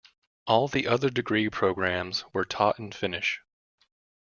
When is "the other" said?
0.67-1.11